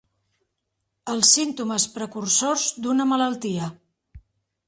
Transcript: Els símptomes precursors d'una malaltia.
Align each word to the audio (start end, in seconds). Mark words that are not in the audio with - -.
Els 1.15 1.33
símptomes 1.35 1.85
precursors 1.99 2.65
d'una 2.87 3.09
malaltia. 3.13 3.71